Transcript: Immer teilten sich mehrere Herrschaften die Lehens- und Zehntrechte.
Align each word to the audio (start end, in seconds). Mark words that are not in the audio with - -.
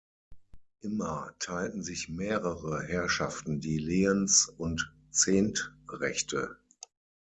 Immer 0.81 1.35
teilten 1.37 1.83
sich 1.83 2.09
mehrere 2.09 2.81
Herrschaften 2.83 3.59
die 3.59 3.77
Lehens- 3.77 4.49
und 4.57 4.91
Zehntrechte. 5.11 6.57